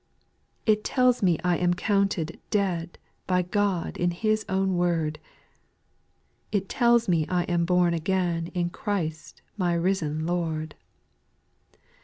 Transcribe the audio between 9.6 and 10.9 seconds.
risen Lord.